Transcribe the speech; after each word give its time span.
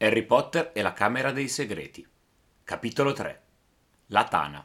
Harry 0.00 0.22
Potter 0.22 0.70
e 0.74 0.82
la 0.82 0.92
Camera 0.92 1.32
dei 1.32 1.48
Segreti. 1.48 2.06
Capitolo 2.62 3.12
3. 3.12 3.42
La 4.06 4.22
Tana. 4.28 4.64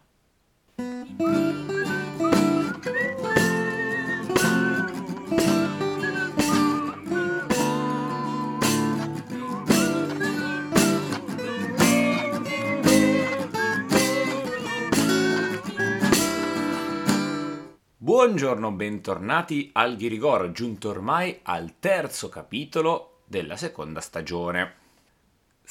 Buongiorno, 17.98 18.72
bentornati 18.72 19.72
al 19.74 19.96
Ghirigoro, 19.96 20.52
giunto 20.52 20.90
ormai 20.90 21.40
al 21.42 21.80
terzo 21.80 22.30
capitolo 22.30 23.22
della 23.26 23.58
seconda 23.58 24.00
stagione. 24.00 24.82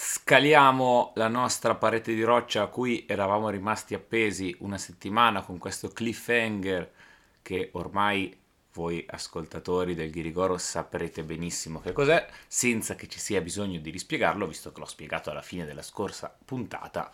Scaliamo 0.05 1.13
la 1.15 1.29
nostra 1.29 1.77
parete 1.77 2.13
di 2.13 2.25
roccia 2.25 2.63
a 2.63 2.67
cui 2.67 3.07
eravamo 3.09 3.51
rimasti 3.51 3.95
appesi 3.95 4.53
una 4.59 4.77
settimana 4.77 5.43
con 5.43 5.59
questo 5.59 5.91
cliffhanger 5.91 6.93
che 7.41 7.71
ormai 7.75 8.37
voi 8.73 9.07
ascoltatori 9.09 9.95
del 9.95 10.11
Ghirigoro 10.11 10.59
saprete 10.59 11.23
benissimo 11.23 11.79
che 11.79 11.93
cos'è, 11.93 12.27
senza 12.49 12.97
che 12.97 13.07
ci 13.07 13.21
sia 13.21 13.41
bisogno 13.41 13.79
di 13.79 13.91
rispiegarlo, 13.91 14.49
visto 14.49 14.73
che 14.73 14.81
l'ho 14.81 14.87
spiegato 14.87 15.31
alla 15.31 15.41
fine 15.41 15.65
della 15.65 15.83
scorsa 15.83 16.37
puntata. 16.45 17.09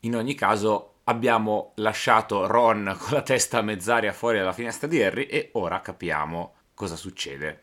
In 0.00 0.16
ogni 0.16 0.34
caso 0.34 0.96
abbiamo 1.04 1.72
lasciato 1.76 2.46
Ron 2.46 2.94
con 2.98 3.12
la 3.12 3.22
testa 3.22 3.60
a 3.60 3.62
mezz'aria 3.62 4.12
fuori 4.12 4.36
dalla 4.36 4.52
finestra 4.52 4.86
di 4.86 5.02
Harry 5.02 5.24
e 5.24 5.48
ora 5.54 5.80
capiamo 5.80 6.56
cosa 6.74 6.96
succede. 6.96 7.62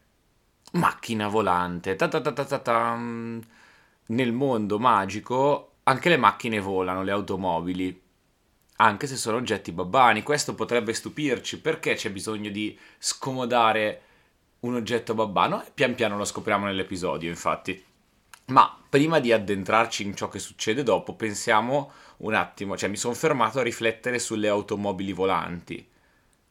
Macchina 0.71 1.27
volante. 1.27 1.95
Ta-ta-ta-ta-ta-tam 1.95 3.59
nel 4.11 4.31
mondo 4.31 4.79
magico 4.79 5.67
anche 5.83 6.09
le 6.09 6.17
macchine 6.17 6.59
volano, 6.59 7.03
le 7.03 7.11
automobili, 7.11 8.01
anche 8.77 9.07
se 9.07 9.15
sono 9.15 9.37
oggetti 9.37 9.71
babbani. 9.71 10.23
Questo 10.23 10.55
potrebbe 10.55 10.93
stupirci 10.93 11.59
perché 11.59 11.95
c'è 11.95 12.11
bisogno 12.11 12.49
di 12.49 12.77
scomodare 12.97 14.01
un 14.61 14.75
oggetto 14.75 15.15
babbano 15.15 15.63
e 15.63 15.71
pian 15.73 15.95
piano 15.95 16.17
lo 16.17 16.25
scopriamo 16.25 16.65
nell'episodio, 16.65 17.29
infatti. 17.29 17.83
Ma 18.47 18.77
prima 18.89 19.19
di 19.19 19.31
addentrarci 19.31 20.03
in 20.03 20.15
ciò 20.15 20.27
che 20.29 20.39
succede 20.39 20.83
dopo, 20.83 21.15
pensiamo 21.15 21.91
un 22.17 22.33
attimo, 22.33 22.77
cioè 22.77 22.89
mi 22.89 22.97
sono 22.97 23.13
fermato 23.13 23.59
a 23.59 23.63
riflettere 23.63 24.19
sulle 24.19 24.49
automobili 24.49 25.13
volanti. 25.13 25.87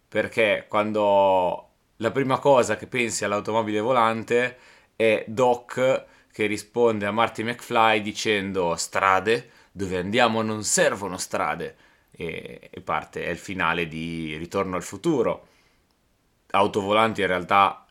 Perché 0.08 0.66
quando 0.68 1.68
la 1.96 2.10
prima 2.10 2.38
cosa 2.38 2.76
che 2.76 2.86
pensi 2.86 3.24
all'automobile 3.24 3.80
volante 3.80 4.58
è 4.96 5.24
Doc 5.28 6.06
che 6.32 6.46
risponde 6.46 7.06
a 7.06 7.10
Marty 7.10 7.42
McFly 7.42 8.02
dicendo 8.02 8.74
strade, 8.76 9.50
dove 9.72 9.98
andiamo 9.98 10.42
non 10.42 10.64
servono 10.64 11.16
strade. 11.18 11.76
E, 12.10 12.68
e 12.70 12.80
parte, 12.80 13.24
è 13.24 13.30
il 13.30 13.38
finale 13.38 13.88
di 13.88 14.36
Ritorno 14.36 14.76
al 14.76 14.82
futuro. 14.82 15.48
Autovolanti 16.50 17.20
in 17.20 17.26
realtà 17.26 17.86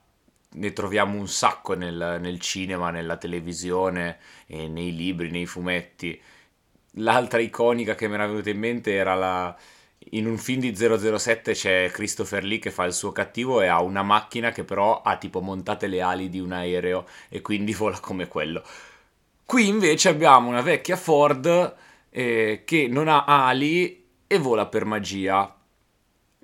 ne 0.52 0.74
troviamo 0.74 1.18
un 1.18 1.28
sacco 1.28 1.74
nel, 1.74 2.18
nel 2.20 2.40
cinema, 2.40 2.90
nella 2.90 3.18
televisione, 3.18 4.20
nei 4.48 4.96
libri, 4.96 5.30
nei 5.30 5.46
fumetti. 5.46 6.20
L'altra 6.94 7.40
iconica 7.40 7.96
che 7.96 8.08
mi 8.08 8.16
era 8.16 8.28
venuta 8.28 8.50
in 8.50 8.60
mente 8.60 8.94
era 8.94 9.14
la, 9.16 9.56
in 10.12 10.26
un 10.26 10.38
film 10.38 10.62
di 10.62 10.76
007 10.76 11.54
c'è 11.54 11.90
Christopher 11.92 12.44
Lee 12.44 12.60
che 12.60 12.72
fa 12.72 12.86
il 12.86 12.94
suo 12.94 13.12
cattivo 13.12 13.62
e 13.62 13.68
ha 13.68 13.82
una 13.82 14.02
macchina 14.02 14.52
che 14.52 14.64
però 14.64 15.02
ha 15.02 15.18
tipo 15.18 15.42
montate 15.42 15.88
le 15.88 16.02
ali 16.02 16.30
di 16.30 16.40
un 16.40 16.52
aereo 16.52 17.06
e 17.28 17.42
quindi 17.42 17.74
vola 17.76 18.00
come 18.00 18.28
quello. 18.28 18.64
Qui 19.46 19.68
invece 19.68 20.10
abbiamo 20.10 20.50
una 20.50 20.62
vecchia 20.62 20.96
Ford 20.96 21.76
eh, 22.10 22.64
che 22.66 22.88
non 22.88 23.08
ha 23.08 23.26
ali 23.26 24.06
e 24.26 24.38
vola 24.38 24.68
per 24.68 24.86
magia. 24.86 25.56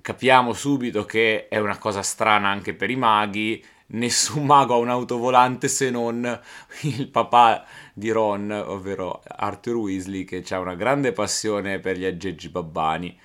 Capiamo 0.00 0.52
subito 0.52 1.04
che 1.04 1.48
è 1.48 1.58
una 1.58 1.78
cosa 1.78 2.02
strana 2.02 2.48
anche 2.48 2.74
per 2.74 2.90
i 2.90 2.96
maghi. 2.96 3.64
Nessun 3.88 4.44
mago 4.44 4.74
ha 4.74 4.78
un'auto 4.78 5.18
volante 5.18 5.68
se 5.68 5.90
non 5.90 6.40
il 6.82 7.08
papà 7.08 7.64
di 7.94 8.10
Ron, 8.10 8.50
ovvero 8.50 9.22
Arthur 9.24 9.76
Weasley, 9.76 10.24
che 10.24 10.44
ha 10.50 10.58
una 10.58 10.74
grande 10.74 11.12
passione 11.12 11.78
per 11.78 11.96
gli 11.96 12.04
aggeggi 12.04 12.48
babbani 12.48 13.16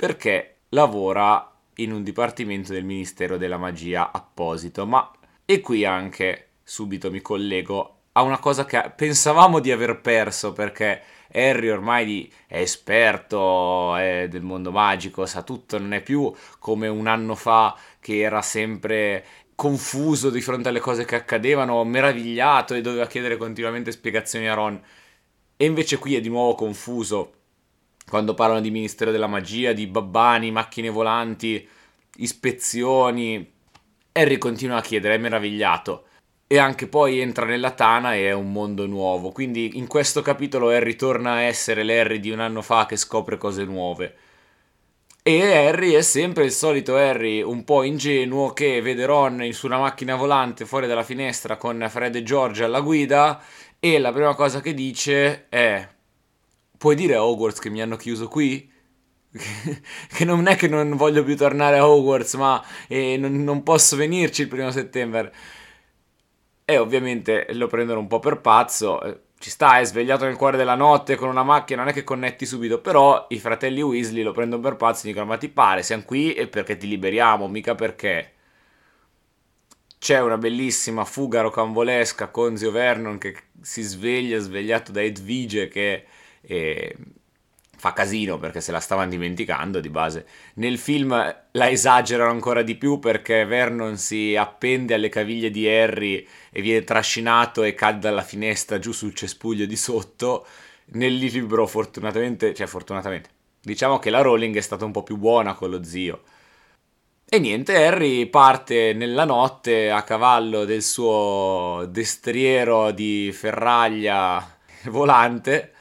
perché 0.00 0.60
lavora 0.70 1.54
in 1.74 1.92
un 1.92 2.02
dipartimento 2.02 2.72
del 2.72 2.84
Ministero 2.84 3.36
della 3.36 3.58
Magia 3.58 4.12
apposito, 4.12 4.86
ma 4.86 5.12
e 5.44 5.60
qui 5.60 5.84
anche 5.84 6.52
subito 6.62 7.10
mi 7.10 7.20
collego 7.20 8.04
a 8.12 8.22
una 8.22 8.38
cosa 8.38 8.64
che 8.64 8.94
pensavamo 8.96 9.60
di 9.60 9.70
aver 9.70 10.00
perso 10.00 10.54
perché 10.54 11.02
Harry 11.30 11.68
ormai 11.68 12.32
è 12.46 12.60
esperto 12.60 13.94
è 13.94 14.26
del 14.30 14.40
mondo 14.40 14.70
magico, 14.70 15.26
sa 15.26 15.42
tutto, 15.42 15.78
non 15.78 15.92
è 15.92 16.00
più 16.00 16.32
come 16.58 16.88
un 16.88 17.06
anno 17.06 17.34
fa 17.34 17.76
che 18.00 18.20
era 18.20 18.40
sempre 18.40 19.22
confuso 19.54 20.30
di 20.30 20.40
fronte 20.40 20.70
alle 20.70 20.80
cose 20.80 21.04
che 21.04 21.16
accadevano, 21.16 21.84
meravigliato 21.84 22.72
e 22.72 22.80
doveva 22.80 23.06
chiedere 23.06 23.36
continuamente 23.36 23.92
spiegazioni 23.92 24.48
a 24.48 24.54
Ron. 24.54 24.82
E 25.58 25.64
invece 25.66 25.98
qui 25.98 26.16
è 26.16 26.22
di 26.22 26.30
nuovo 26.30 26.54
confuso 26.54 27.39
quando 28.10 28.34
parlano 28.34 28.60
di 28.60 28.72
Ministero 28.72 29.12
della 29.12 29.28
Magia, 29.28 29.72
di 29.72 29.86
babbani, 29.86 30.50
macchine 30.50 30.90
volanti, 30.90 31.66
ispezioni. 32.16 33.48
Harry 34.12 34.36
continua 34.36 34.78
a 34.78 34.82
chiedere, 34.82 35.14
è 35.14 35.18
meravigliato. 35.18 36.06
E 36.48 36.58
anche 36.58 36.88
poi 36.88 37.20
entra 37.20 37.46
nella 37.46 37.70
Tana 37.70 38.16
e 38.16 38.26
è 38.26 38.32
un 38.32 38.50
mondo 38.50 38.86
nuovo. 38.86 39.30
Quindi 39.30 39.78
in 39.78 39.86
questo 39.86 40.22
capitolo 40.22 40.70
Harry 40.70 40.96
torna 40.96 41.34
a 41.34 41.42
essere 41.42 41.84
l'Harry 41.84 42.18
di 42.18 42.30
un 42.30 42.40
anno 42.40 42.62
fa 42.62 42.86
che 42.86 42.96
scopre 42.96 43.38
cose 43.38 43.64
nuove. 43.64 44.16
E 45.22 45.56
Harry 45.56 45.92
è 45.92 46.02
sempre 46.02 46.44
il 46.44 46.50
solito 46.50 46.96
Harry, 46.96 47.42
un 47.42 47.62
po' 47.62 47.84
ingenuo, 47.84 48.52
che 48.52 48.82
vede 48.82 49.06
Ron 49.06 49.48
su 49.52 49.66
una 49.66 49.78
macchina 49.78 50.16
volante 50.16 50.64
fuori 50.66 50.88
dalla 50.88 51.04
finestra 51.04 51.56
con 51.56 51.86
Fred 51.88 52.16
e 52.16 52.24
George 52.24 52.64
alla 52.64 52.80
guida 52.80 53.40
e 53.78 54.00
la 54.00 54.12
prima 54.12 54.34
cosa 54.34 54.60
che 54.60 54.74
dice 54.74 55.46
è 55.48 55.86
puoi 56.80 56.94
dire 56.94 57.14
a 57.14 57.22
Hogwarts 57.22 57.58
che 57.58 57.68
mi 57.68 57.82
hanno 57.82 57.96
chiuso 57.96 58.26
qui? 58.26 58.72
che 60.08 60.24
non 60.24 60.46
è 60.46 60.56
che 60.56 60.66
non 60.66 60.96
voglio 60.96 61.22
più 61.22 61.36
tornare 61.36 61.76
a 61.76 61.86
Hogwarts, 61.86 62.34
ma 62.36 62.64
eh, 62.88 63.18
non, 63.18 63.44
non, 63.44 63.62
posso 63.62 63.96
venirci 63.96 64.40
il 64.42 64.48
primo 64.48 64.70
settembre. 64.70 65.30
E 66.64 66.78
ovviamente 66.78 67.48
lo 67.50 67.66
prendono 67.66 68.00
un 68.00 68.06
po' 68.06 68.18
per 68.18 68.40
pazzo. 68.40 69.02
Eh, 69.02 69.20
ci 69.38 69.50
sta, 69.50 69.78
è 69.78 69.84
svegliato 69.84 70.24
nel 70.24 70.36
cuore 70.36 70.56
della 70.56 70.74
notte 70.74 71.16
con 71.16 71.28
una 71.28 71.42
macchina, 71.42 71.82
non 71.82 71.90
è 71.90 71.92
che 71.92 72.02
connetti 72.02 72.46
subito, 72.46 72.80
però 72.80 73.26
i 73.28 73.38
fratelli 73.38 73.82
Weasley 73.82 74.22
lo 74.22 74.32
prendono 74.32 74.62
per 74.62 74.76
pazzo 74.76 75.04
e 75.04 75.08
dicono 75.08 75.26
ma 75.26 75.36
ti 75.36 75.50
pare, 75.50 75.82
siamo 75.82 76.04
qui 76.04 76.32
e 76.32 76.48
perché 76.48 76.78
ti 76.78 76.88
liberiamo, 76.88 77.46
mica 77.46 77.74
perché. 77.74 78.32
C'è 79.98 80.18
una 80.22 80.38
bellissima 80.38 81.04
fuga 81.04 81.42
rocambolesca 81.42 82.28
con 82.28 82.56
Zio 82.56 82.70
Vernon 82.70 83.18
che 83.18 83.36
si 83.60 83.82
sveglia, 83.82 84.38
svegliato 84.38 84.92
da 84.92 85.02
Edvige 85.02 85.68
che 85.68 86.06
e 86.40 86.96
fa 87.80 87.94
casino 87.94 88.36
perché 88.38 88.60
se 88.60 88.72
la 88.72 88.78
stavano 88.78 89.08
dimenticando 89.08 89.80
di 89.80 89.88
base. 89.88 90.26
Nel 90.54 90.76
film 90.76 91.34
la 91.50 91.70
esagerano 91.70 92.30
ancora 92.30 92.60
di 92.60 92.76
più 92.76 92.98
perché 92.98 93.46
Vernon 93.46 93.96
si 93.96 94.36
appende 94.36 94.92
alle 94.92 95.08
caviglie 95.08 95.50
di 95.50 95.66
Harry 95.66 96.26
e 96.50 96.60
viene 96.60 96.84
trascinato 96.84 97.62
e 97.62 97.74
cade 97.74 98.00
dalla 98.00 98.22
finestra 98.22 98.78
giù 98.78 98.92
sul 98.92 99.14
cespuglio 99.14 99.64
di 99.64 99.76
sotto. 99.76 100.46
Nel 100.92 101.14
libro 101.14 101.66
fortunatamente, 101.66 102.52
cioè 102.52 102.66
fortunatamente, 102.66 103.30
diciamo 103.62 103.98
che 103.98 104.10
la 104.10 104.20
Rowling 104.20 104.54
è 104.54 104.60
stata 104.60 104.84
un 104.84 104.92
po' 104.92 105.02
più 105.02 105.16
buona 105.16 105.54
con 105.54 105.70
lo 105.70 105.82
zio. 105.82 106.22
E 107.24 107.38
niente, 107.38 107.86
Harry 107.86 108.26
parte 108.26 108.92
nella 108.92 109.24
notte 109.24 109.90
a 109.90 110.02
cavallo 110.02 110.66
del 110.66 110.82
suo 110.82 111.86
destriero 111.88 112.90
di 112.90 113.30
ferraglia 113.32 114.58
volante 114.86 115.74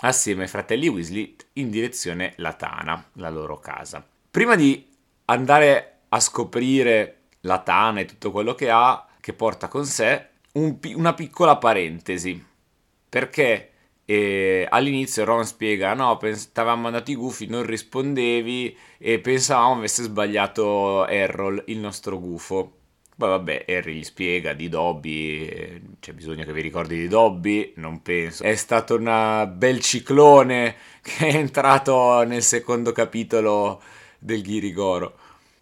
assieme 0.00 0.42
ai 0.42 0.48
fratelli 0.48 0.88
Weasley 0.88 1.36
in 1.54 1.70
direzione 1.70 2.34
Latana, 2.36 3.10
la 3.14 3.30
loro 3.30 3.58
casa. 3.58 4.06
Prima 4.30 4.54
di 4.54 4.86
andare 5.26 6.00
a 6.08 6.20
scoprire 6.20 7.20
Latana 7.40 8.00
e 8.00 8.04
tutto 8.04 8.30
quello 8.30 8.54
che 8.54 8.70
ha, 8.70 9.06
che 9.20 9.32
porta 9.32 9.68
con 9.68 9.84
sé, 9.84 10.28
un, 10.52 10.78
una 10.94 11.14
piccola 11.14 11.56
parentesi. 11.56 12.44
Perché 13.08 13.70
eh, 14.04 14.66
all'inizio 14.68 15.24
Ron 15.24 15.44
spiega: 15.44 15.94
No, 15.94 16.16
pens- 16.16 16.52
t'avevamo 16.52 16.82
mandato 16.82 17.10
i 17.10 17.14
gufi, 17.14 17.46
non 17.46 17.64
rispondevi 17.64 18.76
e 18.98 19.18
pensavamo 19.20 19.78
avesse 19.78 20.02
sbagliato 20.02 21.06
Errol, 21.06 21.62
il 21.66 21.78
nostro 21.78 22.18
gufo. 22.18 22.72
Poi 23.18 23.28
vabbè, 23.30 23.64
Harry 23.68 23.94
gli 23.94 24.04
spiega 24.04 24.52
di 24.52 24.68
Dobby, 24.68 25.46
eh, 25.46 25.80
c'è 26.00 26.12
bisogno 26.12 26.44
che 26.44 26.52
vi 26.52 26.60
ricordi 26.60 26.98
di 26.98 27.08
Dobby, 27.08 27.72
non 27.76 28.02
penso. 28.02 28.42
È 28.42 28.54
stato 28.56 28.96
un 28.96 29.52
bel 29.56 29.80
ciclone 29.80 30.76
che 31.00 31.28
è 31.28 31.34
entrato 31.36 32.22
nel 32.24 32.42
secondo 32.42 32.92
capitolo 32.92 33.82
del 34.18 34.42
Ghirigoro. 34.42 35.16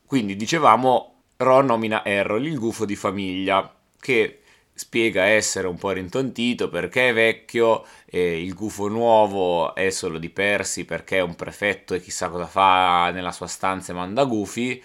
Quindi 0.04 0.34
dicevamo, 0.34 1.22
Ron 1.36 1.66
nomina 1.66 2.04
Errol, 2.04 2.44
il 2.44 2.58
gufo 2.58 2.84
di 2.84 2.96
famiglia, 2.96 3.72
che 4.00 4.40
spiega 4.74 5.22
essere 5.24 5.68
un 5.68 5.76
po' 5.76 5.90
rintontito 5.92 6.68
perché 6.68 7.10
è 7.10 7.12
vecchio, 7.14 7.84
e 8.04 8.42
il 8.42 8.54
gufo 8.54 8.88
nuovo 8.88 9.76
è 9.76 9.90
solo 9.90 10.18
di 10.18 10.28
Percy 10.30 10.84
perché 10.84 11.18
è 11.18 11.22
un 11.22 11.36
prefetto 11.36 11.94
e 11.94 12.00
chissà 12.00 12.28
cosa 12.28 12.46
fa 12.46 13.10
nella 13.12 13.30
sua 13.32 13.46
stanza 13.46 13.92
e 13.92 13.94
manda 13.94 14.24
gufi. 14.24 14.82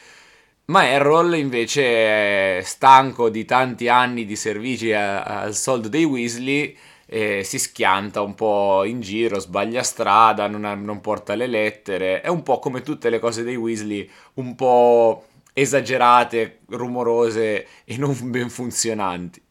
Ma 0.70 0.88
Errol 0.88 1.36
invece 1.36 2.60
è 2.60 2.62
stanco 2.64 3.30
di 3.30 3.44
tanti 3.44 3.88
anni 3.88 4.24
di 4.26 4.36
servigi 4.36 4.94
al 4.94 5.56
soldo 5.56 5.88
dei 5.88 6.04
Weasley 6.04 6.78
e 7.08 7.44
si 7.44 7.58
schianta 7.58 8.22
un 8.22 8.36
po' 8.36 8.84
in 8.84 9.02
giro, 9.02 9.40
sbaglia 9.40 9.82
strada, 9.82 10.46
non, 10.46 10.66
ha, 10.66 10.76
non 10.76 11.02
porta 11.02 11.34
le 11.34 11.48
lettere. 11.48 12.22
È 12.22 12.28
un 12.28 12.44
po' 12.44 12.60
come 12.60 12.84
tutte 12.84 13.10
le 13.10 13.18
cose 13.18 13.42
dei 13.42 13.56
Weasley, 13.56 14.08
un 14.36 14.54
po' 14.54 15.26
esagerate, 15.54 16.60
rumorose 16.68 17.66
e 17.84 17.98
non 17.98 18.16
ben 18.30 18.52
funzionanti. 18.52 19.42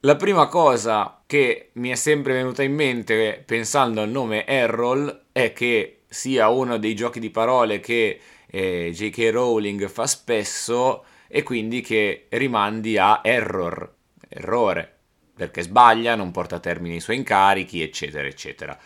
La 0.00 0.16
prima 0.16 0.46
cosa 0.46 1.22
che 1.24 1.70
mi 1.74 1.88
è 1.88 1.94
sempre 1.94 2.34
venuta 2.34 2.62
in 2.62 2.74
mente 2.74 3.42
pensando 3.46 4.02
al 4.02 4.10
nome 4.10 4.46
Errol 4.46 5.24
è 5.32 5.54
che 5.54 6.02
sia 6.06 6.50
uno 6.50 6.76
dei 6.76 6.94
giochi 6.94 7.18
di 7.18 7.30
parole 7.30 7.80
che 7.80 8.20
eh, 8.56 8.90
J.K. 8.90 9.28
Rowling 9.32 9.86
fa 9.86 10.06
spesso 10.06 11.04
e 11.28 11.42
quindi 11.42 11.82
che 11.82 12.26
rimandi 12.30 12.96
a 12.96 13.20
error, 13.22 13.94
errore, 14.28 14.94
perché 15.34 15.60
sbaglia, 15.60 16.14
non 16.14 16.30
porta 16.30 16.56
a 16.56 16.60
termine 16.60 16.94
i 16.94 17.00
suoi 17.00 17.16
incarichi, 17.16 17.82
eccetera, 17.82 18.26
eccetera. 18.26 18.78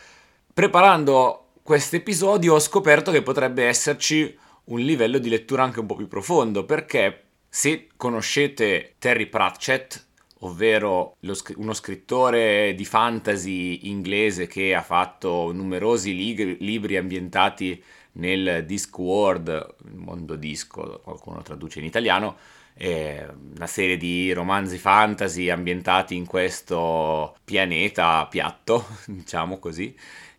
Preparando 0.52 1.52
questo 1.62 1.94
episodio 1.94 2.55
ho 2.55 2.58
scoperto 2.58 3.12
che 3.12 3.22
potrebbe 3.22 3.67
esserci 3.67 4.37
un 4.64 4.81
livello 4.81 5.19
di 5.19 5.28
lettura 5.28 5.62
anche 5.62 5.78
un 5.78 5.87
po' 5.87 5.94
più 5.94 6.08
profondo, 6.08 6.64
perché 6.64 7.26
se 7.49 7.87
conoscete 7.96 8.96
Terry 8.99 9.26
Pratchett, 9.26 10.05
ovvero 10.40 11.17
uno 11.56 11.75
scrittore 11.75 12.75
di 12.75 12.84
fantasy 12.84 13.88
inglese 13.88 14.49
che 14.49 14.75
ha 14.75 14.82
fatto 14.82 15.52
numerosi 15.52 16.17
libri 16.58 16.96
ambientati 16.96 17.81
nel 18.12 18.64
Discworld, 18.66 19.74
il 19.86 19.96
mondo 19.96 20.36
disco, 20.36 21.00
qualcuno 21.02 21.42
traduce 21.42 21.78
in 21.78 21.84
italiano, 21.84 22.36
eh, 22.74 23.26
una 23.54 23.66
serie 23.66 23.96
di 23.96 24.32
romanzi 24.32 24.78
fantasy 24.78 25.48
ambientati 25.48 26.16
in 26.16 26.26
questo 26.26 27.36
pianeta 27.44 28.26
piatto, 28.26 28.86
diciamo 29.06 29.58
così, 29.58 29.94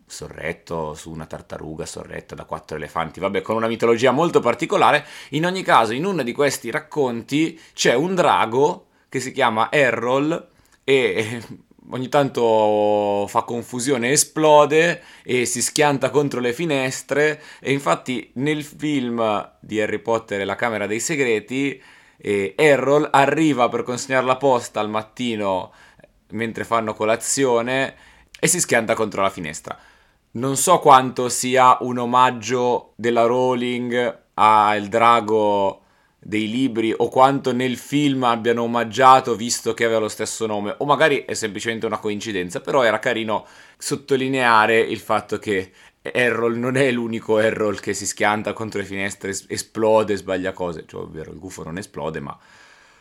sorretto 0.06 0.94
su 0.94 1.12
una 1.12 1.25
tartaruga 1.25 1.85
sorretta 1.85 2.35
da 2.35 2.45
quattro 2.45 2.75
elefanti, 2.75 3.19
vabbè, 3.19 3.41
con 3.41 3.56
una 3.56 3.68
mitologia 3.68 4.12
molto 4.12 4.39
particolare. 4.39 5.06
In 5.29 5.45
ogni 5.45 5.63
caso, 5.63 5.94
in 5.94 6.06
uno 6.06 6.23
di 6.23 6.33
questi 6.33 6.69
racconti 6.69 7.59
c'è 7.73 7.94
un 7.94 8.15
drago 8.15 8.88
che 9.07 9.19
si 9.19 9.31
chiama 9.31 9.71
Errol 9.71 10.47
e 10.83 11.41
ogni 11.92 12.10
tanto 12.10 13.26
fa 13.28 13.44
confusione, 13.44 14.12
esplode 14.12 15.02
e 15.24 15.46
si 15.46 15.62
schianta 15.62 16.10
contro 16.10 16.40
le 16.40 16.54
finestre 16.54 17.42
e 17.60 17.72
infatti 17.72 18.32
nel 18.36 18.64
film 18.64 19.52
di 19.60 19.80
Harry 19.80 20.00
Potter 20.00 20.42
e 20.42 20.46
la 20.46 20.56
Camera 20.56 20.88
dei 20.88 21.00
Segreti 21.00 21.82
eh, 22.18 22.54
Errol 22.56 23.08
arriva 23.12 23.70
per 23.70 23.84
consegnare 23.84 24.26
la 24.26 24.38
posta 24.38 24.80
al 24.80 24.90
mattino 24.90 25.72
mentre 26.30 26.64
fanno 26.64 26.94
colazione 26.94 27.96
e 28.40 28.48
si 28.48 28.60
schianta 28.60 28.94
contro 28.94 29.22
la 29.22 29.30
finestra. 29.30 29.78
Non 30.34 30.56
so 30.56 30.80
quanto 30.80 31.28
sia 31.28 31.78
un 31.82 31.98
omaggio 31.98 32.94
della 32.96 33.26
Rowling 33.26 34.20
al 34.36 34.88
drago 34.88 35.81
dei 36.23 36.47
libri 36.50 36.94
o 36.95 37.09
quanto 37.09 37.51
nel 37.51 37.77
film 37.77 38.23
abbiano 38.23 38.62
omaggiato 38.62 39.35
visto 39.35 39.73
che 39.73 39.85
aveva 39.85 40.00
lo 40.00 40.07
stesso 40.07 40.45
nome. 40.45 40.75
O 40.77 40.85
magari 40.85 41.25
è 41.25 41.33
semplicemente 41.33 41.88
una 41.88 41.97
coincidenza 41.97 42.62
però 42.62 42.83
era 42.83 43.00
carino 43.00 43.45
sottolineare 43.77 44.79
il 44.79 45.00
fatto 45.00 45.39
che 45.39 45.71
Errol 46.01 46.57
non 46.57 46.77
è 46.77 46.91
l'unico 46.91 47.39
Errol 47.39 47.79
che 47.79 47.94
si 47.94 48.06
schianta 48.06 48.53
contro 48.53 48.79
le 48.79 48.85
finestre 48.85 49.33
esplode 49.47 50.15
sbaglia 50.15 50.53
cose. 50.53 50.85
Cioè 50.85 51.01
ovvero 51.01 51.31
il 51.31 51.39
gufo 51.39 51.63
non 51.63 51.79
esplode 51.79 52.19
ma 52.19 52.38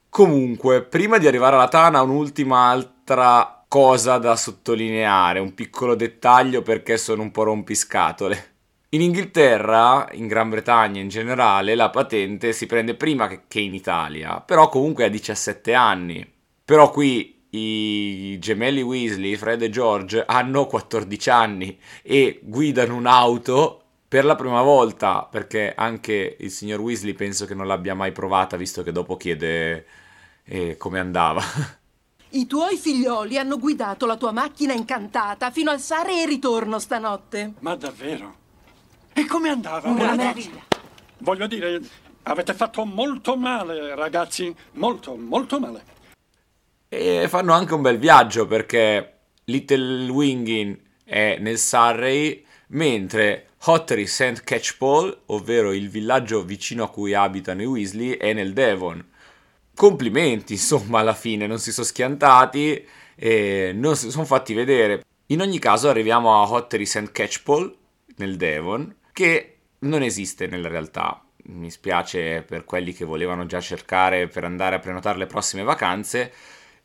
comunque 0.09 0.83
prima 0.83 1.19
di 1.19 1.27
arrivare 1.27 1.57
alla 1.57 1.69
Tana 1.69 2.01
un'ultima 2.01 2.71
altra 2.71 3.65
cosa 3.69 4.17
da 4.17 4.35
sottolineare 4.35 5.41
un 5.41 5.55
piccolo 5.55 5.95
dettaglio 5.95 6.63
perché 6.63 6.97
sono 6.97 7.23
un 7.23 7.31
po' 7.31 7.43
rompiscatole 7.45 8.49
in 8.93 9.03
Inghilterra, 9.03 10.09
in 10.13 10.27
Gran 10.27 10.51
Bretagna 10.51 11.01
in 11.01 11.09
generale, 11.09 11.75
la 11.77 11.91
patente 11.91 12.53
si 12.53 12.67
prende 12.67 12.95
prima 12.95 13.29
che 13.29 13.61
in 13.61 13.75
Italia, 13.75 14.41
però 14.41 14.69
comunque 14.69 15.05
a 15.05 15.09
17 15.09 15.75
anni. 15.75 16.29
Però 16.65 16.91
qui 16.91 17.45
i 17.51 18.37
gemelli 18.41 18.83
Weasley, 18.83 19.37
Fred 19.37 19.63
e 19.63 19.71
George, 19.71 20.25
hanno 20.27 20.67
14 20.67 21.31
anni 21.31 21.79
e 22.03 22.41
guidano 22.43 22.97
un'auto 22.97 23.83
per 24.09 24.25
la 24.25 24.35
prima 24.35 24.63
volta, 24.63 25.27
perché 25.31 25.73
anche 25.77 26.37
il 26.41 26.51
signor 26.51 26.81
Weasley 26.81 27.13
penso 27.15 27.47
che 27.47 27.55
non 27.55 27.69
l'abbia 27.69 27.95
mai 27.95 28.11
provata, 28.11 28.57
visto 28.57 28.83
che 28.83 28.91
dopo 28.91 29.17
chiede 29.17 29.87
eh, 30.45 30.77
come 30.77 30.99
andava. 30.99 31.41
I 32.31 32.47
tuoi 32.47 32.77
figlioli 32.77 33.39
hanno 33.39 33.59
guidato 33.59 34.07
la 34.07 34.17
tua 34.17 34.33
macchina 34.33 34.73
incantata 34.73 35.53
fino 35.53 35.71
al 35.71 35.81
Sare 35.81 36.23
e 36.23 36.27
ritorno 36.27 36.81
stanotte. 36.81 37.55
Ma 37.61 37.77
davvero? 37.77 38.40
E 39.21 39.27
come 39.27 39.51
andava? 39.51 39.87
Una 39.91 40.15
meraviglia. 40.15 40.65
Voglio 41.19 41.47
dire, 41.47 41.79
avete 42.23 42.55
fatto 42.55 42.87
molto 42.87 43.37
male, 43.37 43.95
ragazzi. 43.95 44.55
Molto, 44.73 45.15
molto 45.15 45.61
male. 45.61 45.85
E 46.89 47.27
fanno 47.29 47.53
anche 47.53 47.75
un 47.75 47.83
bel 47.83 47.99
viaggio 47.99 48.47
perché 48.47 49.19
Little 49.45 50.09
Wingin 50.09 50.81
è 51.05 51.37
nel 51.39 51.59
Surrey, 51.59 52.43
mentre 52.69 53.49
Hottery 53.63 54.07
St. 54.07 54.43
Catchpole, 54.43 55.19
ovvero 55.27 55.73
il 55.73 55.91
villaggio 55.91 56.43
vicino 56.43 56.85
a 56.85 56.89
cui 56.89 57.13
abitano 57.13 57.61
i 57.61 57.67
Weasley, 57.67 58.13
è 58.13 58.33
nel 58.33 58.55
Devon. 58.55 59.07
Complimenti, 59.75 60.55
insomma, 60.55 61.01
alla 61.01 61.13
fine 61.13 61.47
non 61.47 61.59
si 61.59 61.73
sono 61.73 61.87
schiantati 61.87 62.87
e 63.17 63.73
non 63.75 63.97
si 63.97 64.11
sono 64.11 64.25
fatti 64.25 64.55
vedere. 64.55 65.05
In 65.27 65.43
ogni 65.43 65.59
caso 65.59 65.91
arriviamo 65.91 66.41
a 66.41 66.51
Hottery 66.51 66.87
St. 66.87 67.13
Catchpole, 67.13 67.75
nel 68.17 68.37
Devon, 68.37 68.95
che 69.21 69.57
non 69.81 70.03
esiste 70.03 70.47
nella 70.47 70.69
realtà. 70.69 71.23
Mi 71.49 71.71
spiace 71.71 72.41
per 72.41 72.65
quelli 72.65 72.95
che 72.95 73.05
volevano 73.05 73.45
già 73.45 73.61
cercare 73.61 74.29
per 74.29 74.45
andare 74.45 74.77
a 74.77 74.79
prenotare 74.79 75.19
le 75.19 75.27
prossime 75.27 75.63
vacanze, 75.63 76.33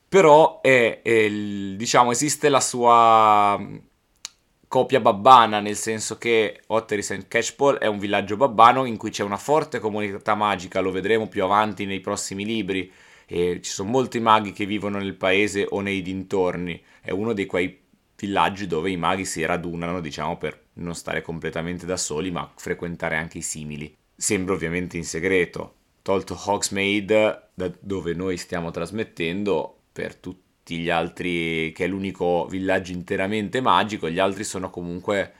però 0.09 0.59
è, 0.59 1.01
è 1.01 1.29
diciamo, 1.29 2.11
esiste 2.11 2.49
la 2.49 2.59
sua 2.59 3.57
mm, 3.57 3.77
copia 4.67 4.99
babbana, 4.99 5.61
nel 5.61 5.77
senso 5.77 6.17
che 6.17 6.61
Ottery 6.67 7.01
St. 7.01 7.25
Catchpole 7.29 7.77
è 7.77 7.87
un 7.87 7.99
villaggio 7.99 8.35
babbano 8.35 8.83
in 8.83 8.97
cui 8.97 9.11
c'è 9.11 9.23
una 9.23 9.37
forte 9.37 9.79
comunità 9.79 10.35
magica, 10.35 10.81
lo 10.81 10.91
vedremo 10.91 11.29
più 11.29 11.41
avanti 11.45 11.85
nei 11.85 12.01
prossimi 12.01 12.43
libri, 12.43 12.91
e 13.25 13.61
ci 13.61 13.71
sono 13.71 13.89
molti 13.89 14.19
maghi 14.19 14.51
che 14.51 14.65
vivono 14.65 14.97
nel 14.97 15.15
paese 15.15 15.65
o 15.69 15.79
nei 15.79 16.01
dintorni, 16.01 16.83
è 16.99 17.11
uno 17.11 17.31
di 17.31 17.45
quei 17.45 17.81
villaggi 18.17 18.67
dove 18.67 18.91
i 18.91 18.97
maghi 18.97 19.23
si 19.23 19.45
radunano, 19.45 20.01
diciamo, 20.01 20.37
per 20.37 20.64
non 20.75 20.95
stare 20.95 21.21
completamente 21.21 21.85
da 21.85 21.97
soli, 21.97 22.31
ma 22.31 22.51
frequentare 22.55 23.15
anche 23.15 23.39
i 23.39 23.43
simili. 23.43 23.95
Sembra 24.15 24.53
ovviamente 24.53 24.97
in 24.97 25.05
segreto. 25.05 25.73
Tolto 26.01 26.39
Hogsmeade, 26.45 27.49
da 27.53 27.71
dove 27.79 28.13
noi 28.13 28.37
stiamo 28.37 28.71
trasmettendo, 28.71 29.77
per 29.91 30.15
tutti 30.15 30.77
gli 30.77 30.89
altri, 30.89 31.71
che 31.73 31.85
è 31.85 31.87
l'unico 31.87 32.45
villaggio 32.47 32.91
interamente 32.91 33.61
magico, 33.61 34.09
gli 34.09 34.19
altri 34.19 34.43
sono 34.43 34.69
comunque 34.69 35.33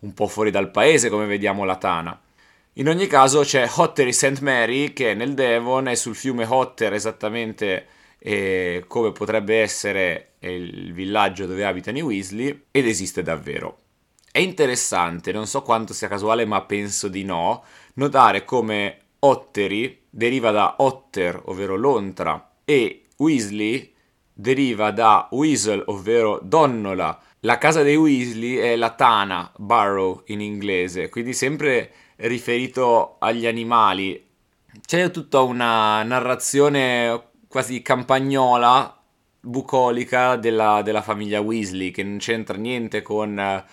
un 0.00 0.12
po' 0.12 0.26
fuori 0.26 0.50
dal 0.50 0.70
paese, 0.70 1.08
come 1.08 1.26
vediamo 1.26 1.64
la 1.64 1.76
Tana. 1.76 2.20
In 2.74 2.88
ogni 2.88 3.06
caso 3.06 3.40
c'è 3.40 3.68
Hottery 3.74 4.12
St. 4.12 4.40
Mary, 4.40 4.92
che 4.92 5.12
è 5.12 5.14
nel 5.14 5.34
Devon, 5.34 5.88
è 5.88 5.94
sul 5.94 6.14
fiume 6.14 6.44
Hotter 6.44 6.92
esattamente 6.92 7.86
eh, 8.18 8.84
come 8.86 9.12
potrebbe 9.12 9.60
essere 9.60 10.32
il 10.40 10.92
villaggio 10.92 11.46
dove 11.46 11.64
abitano 11.64 11.98
i 11.98 12.02
Weasley, 12.02 12.64
ed 12.70 12.86
esiste 12.86 13.22
davvero. 13.22 13.78
È 14.32 14.38
interessante, 14.38 15.32
non 15.32 15.48
so 15.48 15.62
quanto 15.62 15.92
sia 15.92 16.06
casuale, 16.06 16.44
ma 16.44 16.62
penso 16.62 17.08
di 17.08 17.24
no, 17.24 17.64
notare 17.94 18.44
come 18.44 18.98
Ottery 19.18 20.02
deriva 20.08 20.52
da 20.52 20.76
Otter, 20.78 21.42
ovvero 21.46 21.74
lontra, 21.74 22.52
e 22.64 23.06
Weasley 23.16 23.92
deriva 24.32 24.92
da 24.92 25.26
Weasel, 25.32 25.82
ovvero 25.86 26.38
donnola. 26.44 27.20
La 27.40 27.58
casa 27.58 27.82
dei 27.82 27.96
Weasley 27.96 28.54
è 28.54 28.76
la 28.76 28.90
tana, 28.90 29.50
burrow 29.56 30.22
in 30.26 30.40
inglese, 30.40 31.08
quindi 31.08 31.34
sempre 31.34 31.92
riferito 32.16 33.16
agli 33.18 33.46
animali. 33.46 34.28
C'è 34.86 35.10
tutta 35.10 35.40
una 35.40 36.04
narrazione 36.04 37.30
quasi 37.48 37.82
campagnola, 37.82 38.96
bucolica 39.40 40.36
della, 40.36 40.82
della 40.82 41.02
famiglia 41.02 41.40
Weasley, 41.40 41.90
che 41.90 42.04
non 42.04 42.18
c'entra 42.18 42.56
niente 42.56 43.02
con 43.02 43.64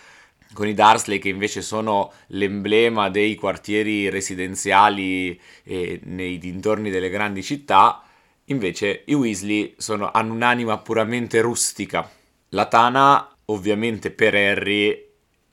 con 0.54 0.68
i 0.68 0.74
Darsley 0.74 1.20
che 1.20 1.30
invece 1.30 1.62
sono 1.62 2.12
l'emblema 2.27 3.10
dei 3.10 3.36
quartieri 3.36 4.10
residenziali 4.10 5.39
eh, 5.63 6.00
nei 6.04 6.38
dintorni 6.38 6.89
delle 6.89 7.10
grandi 7.10 7.44
città 7.44 8.01
Invece 8.50 9.04
i 9.08 9.13
Weasley 9.13 9.75
sono, 9.77 10.10
hanno 10.12 10.34
un'anima 10.34 10.77
puramente 10.77 11.42
rustica. 11.42 12.10
La 12.50 12.66
Tana, 12.68 13.30
ovviamente 13.46 14.10
per 14.10 14.36
Harry, 14.36 15.06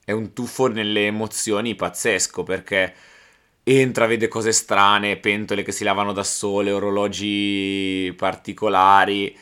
è 0.05 0.11
un 0.11 0.31
tuffo 0.31 0.67
nelle 0.67 1.07
emozioni 1.07 1.75
pazzesco 1.75 2.43
perché 2.43 2.93
entra, 3.63 4.05
vede 4.05 4.29
cose 4.29 4.53
strane, 4.53 5.17
pentole 5.17 5.63
che 5.63 5.73
si 5.73 5.83
lavano 5.83 6.13
da 6.13 6.23
sole, 6.23 6.71
orologi 6.71 8.13
particolari. 8.15 9.37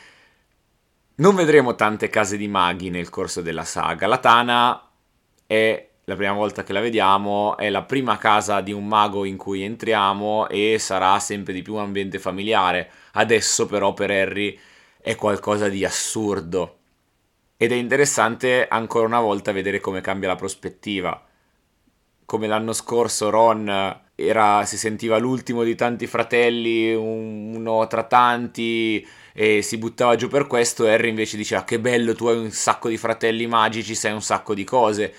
Non 1.16 1.36
vedremo 1.36 1.76
tante 1.76 2.08
case 2.08 2.36
di 2.36 2.48
maghi 2.48 2.90
nel 2.90 3.08
corso 3.08 3.40
della 3.40 3.64
saga. 3.64 4.08
La 4.08 4.18
Tana 4.18 4.90
è 5.46 5.88
la 6.04 6.16
prima 6.16 6.32
volta 6.32 6.62
che 6.62 6.72
la 6.72 6.80
vediamo, 6.80 7.56
è 7.56 7.70
la 7.70 7.82
prima 7.82 8.18
casa 8.18 8.60
di 8.60 8.72
un 8.72 8.86
mago 8.86 9.24
in 9.24 9.36
cui 9.36 9.62
entriamo 9.62 10.48
e 10.48 10.76
sarà 10.78 11.18
sempre 11.18 11.52
di 11.54 11.62
più 11.62 11.74
un 11.74 11.80
ambiente 11.80 12.18
familiare. 12.18 12.90
Adesso 13.12 13.66
però 13.66 13.94
per 13.94 14.10
Harry 14.10 14.58
è 15.00 15.14
qualcosa 15.14 15.68
di 15.68 15.84
assurdo. 15.84 16.78
Ed 17.56 17.72
è 17.72 17.76
interessante 17.76 18.66
ancora 18.68 19.06
una 19.06 19.20
volta 19.20 19.52
vedere 19.52 19.80
come 19.80 20.00
cambia 20.02 20.28
la 20.28 20.36
prospettiva. 20.36 21.24
Come 22.26 22.46
l'anno 22.46 22.72
scorso 22.72 23.30
Ron 23.30 24.02
era, 24.14 24.64
si 24.64 24.76
sentiva 24.76 25.18
l'ultimo 25.18 25.62
di 25.62 25.74
tanti 25.74 26.06
fratelli, 26.06 26.94
uno 26.94 27.86
tra 27.86 28.04
tanti, 28.04 29.06
e 29.32 29.62
si 29.62 29.78
buttava 29.78 30.16
giù 30.16 30.28
per 30.28 30.46
questo. 30.46 30.86
Harry 30.86 31.08
invece 31.08 31.36
diceva: 31.36 31.64
Che 31.64 31.80
bello, 31.80 32.14
tu 32.14 32.26
hai 32.26 32.36
un 32.36 32.50
sacco 32.50 32.88
di 32.88 32.96
fratelli 32.96 33.46
magici, 33.46 33.94
sai 33.94 34.12
un 34.12 34.22
sacco 34.22 34.54
di 34.54 34.64
cose. 34.64 35.14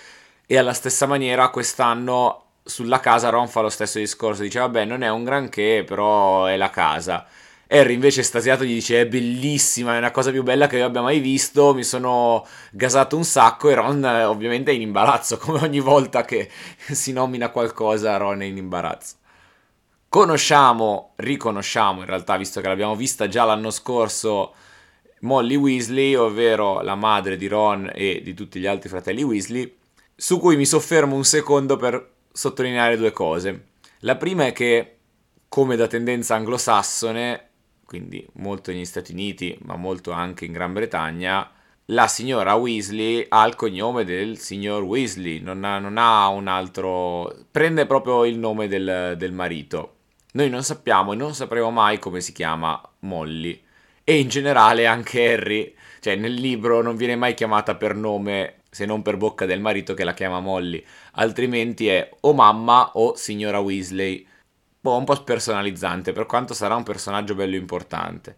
E 0.48 0.58
alla 0.58 0.74
stessa 0.74 1.06
maniera, 1.06 1.50
quest'anno 1.50 2.44
sulla 2.64 3.00
casa 3.00 3.30
Ron 3.30 3.48
fa 3.48 3.62
lo 3.62 3.70
stesso 3.70 4.00
discorso: 4.00 4.44
dice, 4.44 4.60
vabbè, 4.60 4.86
non 4.86 5.02
è 5.02 5.10
un 5.10 5.24
granché, 5.24 5.84
però 5.86 6.46
è 6.46 6.58
la 6.58 6.70
casa. 6.70 7.26
Harry 7.68 7.94
invece 7.96 8.22
estasiato 8.22 8.64
gli 8.64 8.74
dice 8.76 9.02
è 9.02 9.08
bellissima, 9.08 9.96
è 9.96 9.98
una 9.98 10.12
cosa 10.12 10.30
più 10.30 10.44
bella 10.44 10.68
che 10.68 10.78
io 10.78 10.86
abbia 10.86 11.02
mai 11.02 11.20
visto, 11.20 11.74
mi 11.74 11.84
sono 11.84 12.46
gasato 12.72 13.18
un 13.18 13.24
sacco 13.24 13.70
e 13.70 13.74
Ron 13.74 14.04
ovviamente 14.04 14.72
è 14.72 14.76
in 14.76 14.82
imbarazzo, 14.82 15.38
come 15.40 15.60
ogni 15.64 15.80
volta 15.80 16.24
che 16.24 16.50
si 16.78 17.12
nomina 17.12 17.50
qualcosa 17.50 18.18
Ron 18.18 18.42
è 18.42 18.46
in 18.46 18.58
imbarazzo. 18.58 19.16
Conosciamo, 20.08 21.14
riconosciamo 21.18 22.02
in 22.02 22.06
realtà, 22.06 22.38
visto 22.38 22.62
che 22.62 22.68
l'abbiamo 22.68 22.96
vista 22.96 23.28
già 23.28 23.44
l'anno 23.44 23.72
scorso, 23.72 24.54
Molly 25.22 25.56
Weasley, 25.56 26.14
ovvero 26.16 26.82
la 26.82 26.96
madre 26.96 27.36
di 27.36 27.48
Ron 27.48 27.92
e 27.94 28.22
di 28.24 28.34
tutti 28.34 28.60
gli 28.60 28.68
altri 28.68 28.90
fratelli 28.90 29.24
Weasley, 29.24 29.75
su 30.16 30.40
cui 30.40 30.56
mi 30.56 30.66
soffermo 30.66 31.16
un 31.16 31.26
secondo 31.26 31.76
per 31.78 32.14
sottolineare 32.32 32.98
due 32.98 33.12
cose. 33.12 33.66
La 34.00 34.16
prima 34.16 34.46
è 34.46 34.54
che, 34.54 34.98
come 35.50 35.76
da 35.76 35.88
tendenza 35.88 36.36
anglosassone, 36.36 37.50
quindi 37.86 38.26
molto 38.34 38.72
negli 38.72 38.86
Stati 38.86 39.12
Uniti, 39.12 39.58
ma 39.64 39.76
molto 39.76 40.12
anche 40.12 40.46
in 40.46 40.52
Gran 40.52 40.74
Bretagna, 40.74 41.50
la 41.90 42.08
signora 42.08 42.56
Weasley 42.56 43.26
ha 43.30 43.46
il 43.46 43.56
cognome 43.56 44.04
del 44.04 44.40
signor 44.40 44.84
Weasley, 44.84 45.40
non 45.40 45.64
ha, 45.64 45.78
non 45.80 45.98
ha 45.98 46.28
un 46.30 46.48
altro... 46.48 47.34
prende 47.52 47.86
proprio 47.86 48.26
il 48.26 48.40
nome 48.40 48.68
del, 48.68 49.16
del, 49.18 49.32
marito. 49.32 49.98
Noi 50.34 50.50
non 50.50 50.64
sappiamo 50.64 51.14
e 51.14 51.16
non 51.16 51.36
sapremo 51.36 51.70
mai 51.70 52.00
come 52.00 52.22
si 52.22 52.32
chiama 52.32 52.82
Molly. 53.00 53.62
E 54.04 54.20
in 54.20 54.30
generale 54.30 54.88
anche 54.88 55.34
Harry, 55.34 55.76
cioè 56.00 56.16
nel 56.16 56.34
libro 56.34 56.82
non 56.82 56.96
viene 56.96 57.16
mai 57.16 57.34
chiamata 57.34 57.76
per 57.76 57.96
nome 57.96 58.55
se 58.76 58.86
non 58.86 59.02
per 59.02 59.16
bocca 59.16 59.46
del 59.46 59.62
marito 59.62 59.94
che 59.94 60.04
la 60.04 60.14
chiama 60.14 60.42
Molly, 60.42 60.84
altrimenti 61.14 61.88
è 61.88 62.10
o 62.20 62.34
mamma 62.34 62.92
o 62.96 63.16
signora 63.16 63.60
Weasley 63.60 64.28
boh, 64.82 64.98
un 64.98 65.06
po' 65.06 65.16
spersonalizzante, 65.16 66.12
per 66.12 66.26
quanto 66.26 66.54
sarà 66.54 66.76
un 66.76 66.84
personaggio 66.84 67.36
bello 67.36 67.56
importante. 67.56 68.36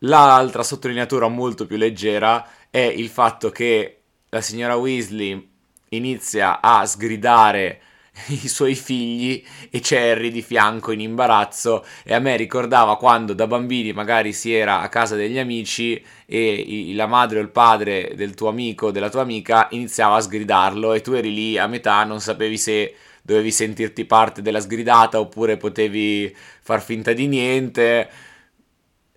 L'altra 0.00 0.62
sottolineatura 0.62 1.26
molto 1.28 1.66
più 1.66 1.78
leggera 1.78 2.46
è 2.68 2.80
il 2.80 3.08
fatto 3.08 3.48
che 3.48 4.02
la 4.28 4.42
signora 4.42 4.76
Weasley 4.76 5.50
inizia 5.88 6.60
a 6.60 6.84
sgridare 6.84 7.80
i 8.28 8.48
suoi 8.48 8.74
figli 8.74 9.42
e 9.70 9.80
Cherry 9.80 10.30
di 10.30 10.42
fianco 10.42 10.92
in 10.92 11.00
imbarazzo 11.00 11.84
e 12.04 12.14
a 12.14 12.18
me 12.18 12.36
ricordava 12.36 12.96
quando 12.96 13.34
da 13.34 13.46
bambini 13.46 13.92
magari 13.92 14.32
si 14.32 14.52
era 14.52 14.80
a 14.80 14.88
casa 14.88 15.16
degli 15.16 15.38
amici 15.38 16.02
e 16.24 16.92
la 16.94 17.06
madre 17.06 17.38
o 17.38 17.42
il 17.42 17.50
padre 17.50 18.12
del 18.14 18.34
tuo 18.34 18.48
amico 18.48 18.86
o 18.86 18.90
della 18.90 19.10
tua 19.10 19.22
amica 19.22 19.68
iniziava 19.70 20.16
a 20.16 20.20
sgridarlo 20.20 20.92
e 20.92 21.00
tu 21.00 21.12
eri 21.12 21.32
lì 21.32 21.58
a 21.58 21.66
metà 21.66 22.04
non 22.04 22.20
sapevi 22.20 22.56
se 22.58 22.94
dovevi 23.26 23.50
sentirti 23.50 24.04
parte 24.04 24.40
della 24.40 24.60
sgridata 24.60 25.18
oppure 25.18 25.56
potevi 25.56 26.34
far 26.62 26.80
finta 26.80 27.12
di 27.12 27.26
niente. 27.26 28.08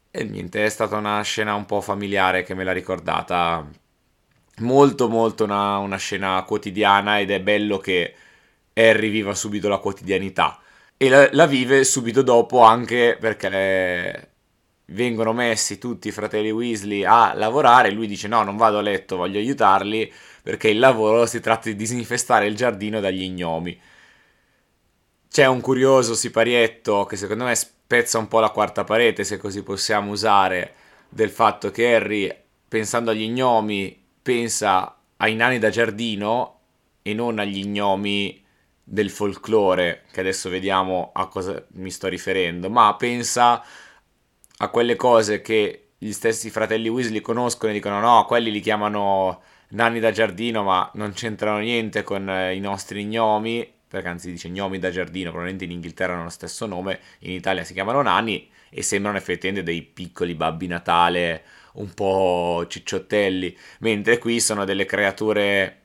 E 0.09 0.23
niente, 0.23 0.65
è 0.65 0.69
stata 0.69 0.97
una 0.97 1.21
scena 1.21 1.53
un 1.53 1.65
po' 1.65 1.79
familiare 1.79 2.41
che 2.41 2.55
me 2.55 2.63
l'ha 2.63 2.73
ricordata. 2.73 3.63
Molto, 4.61 5.07
molto 5.09 5.43
una, 5.43 5.77
una 5.77 5.97
scena 5.97 6.41
quotidiana 6.43 7.19
ed 7.19 7.29
è 7.29 7.39
bello 7.39 7.77
che 7.77 8.15
Harry 8.79 9.09
viva 9.09 9.35
subito 9.35 9.67
la 9.67 9.77
quotidianità. 9.77 10.59
E 10.97 11.09
la, 11.09 11.29
la 11.31 11.45
vive 11.45 11.83
subito 11.83 12.21
dopo 12.21 12.61
anche 12.61 13.17
perché 13.19 13.49
le, 13.49 14.29
vengono 14.87 15.33
messi 15.33 15.77
tutti 15.77 16.07
i 16.07 16.11
fratelli 16.11 16.51
Weasley 16.51 17.03
a 17.03 17.33
lavorare. 17.33 17.91
Lui 17.91 18.07
dice: 18.07 18.27
No, 18.27 18.43
non 18.43 18.57
vado 18.57 18.77
a 18.77 18.81
letto, 18.81 19.17
voglio 19.17 19.39
aiutarli 19.39 20.11
perché 20.41 20.69
il 20.69 20.79
lavoro 20.79 21.25
si 21.25 21.39
tratta 21.39 21.69
di 21.69 21.75
disinfestare 21.75 22.47
il 22.47 22.55
giardino 22.55 22.99
dagli 22.99 23.29
gnomi. 23.29 23.79
C'è 25.29 25.45
un 25.45 25.61
curioso 25.61 26.15
siparietto 26.15 27.05
che 27.05 27.15
secondo 27.15 27.43
me 27.43 27.55
spezza 27.55 28.17
un 28.17 28.27
po' 28.27 28.39
la 28.39 28.49
quarta 28.49 28.83
parete, 28.83 29.23
se 29.23 29.37
così 29.37 29.61
possiamo 29.61 30.11
usare, 30.11 30.73
del 31.07 31.29
fatto 31.29 31.69
che 31.71 31.93
Harry, 31.93 32.33
pensando 32.67 33.11
agli 33.11 33.29
gnomi, 33.29 34.05
pensa 34.21 34.97
ai 35.17 35.35
nani 35.35 35.59
da 35.59 35.69
giardino 35.69 36.59
e 37.01 37.13
non 37.13 37.37
agli 37.39 37.65
gnomi 37.65 38.43
del 38.91 39.11
folklore, 39.11 40.05
che 40.11 40.19
adesso 40.19 40.49
vediamo 40.49 41.11
a 41.13 41.27
cosa 41.27 41.63
mi 41.73 41.91
sto 41.91 42.07
riferendo, 42.07 42.69
ma 42.69 42.95
pensa 42.95 43.63
a 44.61 44.69
quelle 44.69 44.95
cose 44.95 45.41
che 45.41 45.89
gli 45.97 46.11
stessi 46.11 46.49
fratelli 46.49 46.89
Weasley 46.89 47.21
conoscono 47.21 47.71
e 47.71 47.75
dicono 47.75 47.99
no, 47.99 48.25
quelli 48.25 48.51
li 48.51 48.61
chiamano 48.61 49.41
nani 49.69 49.99
da 49.99 50.11
giardino, 50.11 50.63
ma 50.63 50.89
non 50.95 51.13
c'entrano 51.13 51.59
niente 51.59 52.01
con 52.03 52.27
eh, 52.29 52.55
i 52.55 52.59
nostri 52.59 53.05
gnomi 53.05 53.77
perché 53.89 54.07
anzi 54.07 54.29
dice 54.29 54.49
gnomi 54.49 54.77
da 54.77 54.91
giardino, 54.91 55.31
probabilmente 55.31 55.65
in 55.65 55.71
Inghilterra 55.71 56.13
hanno 56.13 56.23
lo 56.23 56.29
stesso 56.29 56.67
nome, 56.67 56.99
in 57.19 57.31
Italia 57.31 57.63
si 57.63 57.73
chiamano 57.73 58.03
nani 58.03 58.47
e 58.69 58.83
sembrano 58.83 59.17
effettivamente 59.17 59.63
dei 59.63 59.81
piccoli 59.81 60.35
babbi 60.35 60.67
Natale 60.67 61.43
un 61.73 61.91
po' 61.95 62.65
cicciottelli, 62.67 63.57
mentre 63.79 64.19
qui 64.19 64.39
sono 64.39 64.63
delle 64.63 64.85
creature 64.85 65.78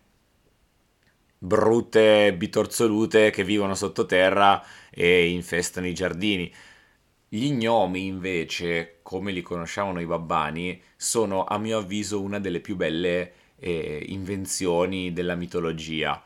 brutte, 1.45 2.35
bitorzolute 2.35 3.31
che 3.31 3.45
vivono 3.45 3.75
sottoterra 3.75 4.63
e 4.91 5.29
infestano 5.29 5.87
i 5.87 5.95
giardini. 5.95 6.53
Gli 7.29 7.53
gnomi 7.53 8.07
invece, 8.07 8.99
come 9.03 9.33
li 9.33 9.43
conosciamo 9.43 10.01
i 10.01 10.07
babbani, 10.07 10.81
sono 10.97 11.45
a 11.45 11.59
mio 11.59 11.79
avviso 11.79 12.21
una 12.21 12.39
delle 12.39 12.61
più 12.61 12.77
belle 12.77 13.33
eh, 13.57 14.05
invenzioni 14.09 15.13
della 15.13 15.35
mitologia 15.35 16.23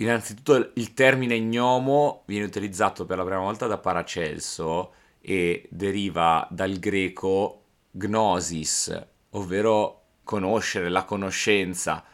Innanzitutto 0.00 0.70
il 0.74 0.94
termine 0.94 1.40
gnomo 1.40 2.22
viene 2.26 2.46
utilizzato 2.46 3.04
per 3.04 3.16
la 3.16 3.24
prima 3.24 3.40
volta 3.40 3.66
da 3.66 3.78
Paracelso 3.78 4.92
e 5.20 5.66
deriva 5.70 6.46
dal 6.52 6.78
greco 6.78 7.64
gnosis, 7.90 9.06
ovvero 9.30 10.02
conoscere, 10.22 10.88
la 10.88 11.02
conoscenza, 11.02 12.04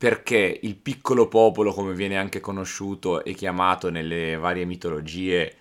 perché 0.00 0.60
il 0.62 0.76
piccolo 0.76 1.28
popolo, 1.28 1.74
come 1.74 1.92
viene 1.92 2.16
anche 2.16 2.40
conosciuto 2.40 3.22
e 3.22 3.34
chiamato 3.34 3.90
nelle 3.90 4.34
varie 4.36 4.64
mitologie, 4.64 5.54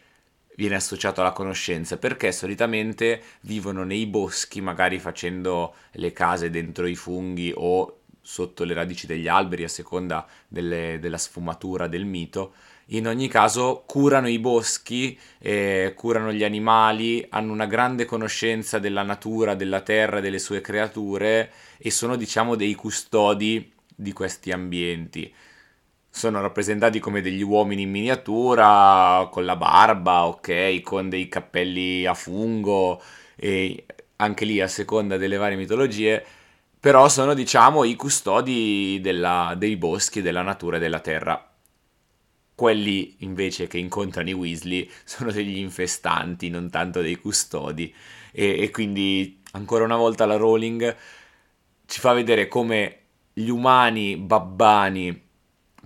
viene 0.55 0.75
associato 0.75 1.19
alla 1.19 1.33
conoscenza 1.33 1.97
perché 1.97 2.31
solitamente 2.31 3.21
vivono 3.41 3.83
nei 3.83 4.05
boschi, 4.05 4.61
magari 4.61 4.97
facendo 4.97 5.75
le 5.91 6.13
case 6.13 6.49
dentro 6.49 6.87
i 6.87 6.95
funghi 6.95 7.51
o 7.53 7.97
sotto 8.21 8.63
le 8.63 8.73
radici 8.73 9.07
degli 9.07 9.27
alberi 9.27 9.65
a 9.65 9.67
seconda 9.67 10.25
delle, 10.47 10.99
della 11.01 11.17
sfumatura 11.17 11.87
del 11.87 12.05
mito. 12.05 12.53
In 12.91 13.09
ogni 13.09 13.27
caso 13.27 13.83
curano 13.85 14.29
i 14.29 14.39
boschi, 14.39 15.19
eh, 15.39 15.91
curano 15.97 16.31
gli 16.31 16.45
animali, 16.45 17.25
hanno 17.27 17.51
una 17.51 17.65
grande 17.65 18.05
conoscenza 18.05 18.79
della 18.79 19.03
natura, 19.03 19.53
della 19.53 19.81
terra, 19.81 20.21
delle 20.21 20.39
sue 20.39 20.61
creature 20.61 21.51
e 21.77 21.91
sono 21.91 22.15
diciamo 22.15 22.55
dei 22.55 22.73
custodi 22.73 23.73
di 23.99 24.13
questi 24.13 24.51
ambienti. 24.51 25.33
Sono 26.09 26.41
rappresentati 26.41 26.99
come 26.99 27.21
degli 27.21 27.41
uomini 27.41 27.83
in 27.83 27.91
miniatura, 27.91 29.27
con 29.31 29.45
la 29.45 29.55
barba, 29.55 30.25
ok, 30.25 30.81
con 30.81 31.09
dei 31.09 31.27
cappelli 31.27 32.05
a 32.05 32.13
fungo 32.13 33.01
e 33.35 33.85
anche 34.17 34.45
lì 34.45 34.59
a 34.61 34.67
seconda 34.67 35.17
delle 35.17 35.37
varie 35.37 35.57
mitologie 35.57 36.25
però 36.79 37.09
sono 37.09 37.33
diciamo 37.33 37.83
i 37.83 37.95
custodi 37.95 38.99
della, 39.01 39.53
dei 39.57 39.75
boschi, 39.75 40.21
della 40.21 40.41
natura 40.41 40.77
e 40.77 40.79
della 40.79 40.99
terra. 41.01 41.45
quelli 42.55 43.15
invece 43.19 43.67
che 43.67 43.77
incontrano 43.77 44.29
i 44.29 44.33
Weasley 44.33 44.89
sono 45.03 45.31
degli 45.31 45.57
infestanti, 45.57 46.49
non 46.49 46.69
tanto 46.69 47.01
dei 47.01 47.15
custodi. 47.15 47.93
E, 48.31 48.61
e 48.61 48.69
quindi 48.71 49.41
ancora 49.53 49.85
una 49.85 49.95
volta 49.95 50.25
la 50.25 50.35
Rowling 50.35 50.95
ci 51.85 51.99
fa 51.99 52.13
vedere 52.13 52.47
come 52.47 52.98
gli 53.39 53.49
umani 53.49 54.17
babbani 54.17 55.27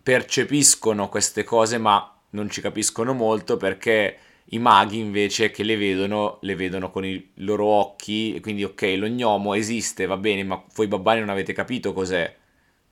percepiscono 0.01 1.07
queste 1.07 1.43
cose 1.43 1.77
ma 1.77 2.11
non 2.31 2.49
ci 2.49 2.61
capiscono 2.61 3.13
molto 3.13 3.57
perché 3.57 4.17
i 4.45 4.59
maghi 4.59 4.97
invece 4.97 5.51
che 5.51 5.63
le 5.63 5.77
vedono, 5.77 6.39
le 6.41 6.55
vedono 6.55 6.89
con 6.89 7.05
i 7.05 7.31
loro 7.35 7.65
occhi, 7.65 8.39
quindi 8.41 8.63
ok, 8.63 8.95
lo 8.97 9.07
gnomo 9.07 9.53
esiste, 9.53 10.07
va 10.07 10.17
bene, 10.17 10.43
ma 10.43 10.61
voi 10.75 10.87
babbani 10.87 11.19
non 11.19 11.29
avete 11.29 11.53
capito 11.53 11.93
cos'è. 11.93 12.35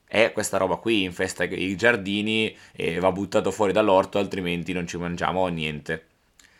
È 0.06 0.32
questa 0.32 0.58
roba 0.58 0.76
qui, 0.76 1.04
infesta 1.04 1.44
i 1.44 1.76
giardini 1.76 2.56
e 2.72 3.00
va 3.00 3.12
buttato 3.12 3.52
fuori 3.52 3.74
dall'orto, 3.74 4.18
altrimenti 4.20 4.74
non 4.74 4.88
ci 4.88 4.98
mangiamo 4.98 5.46
niente. 5.48 6.06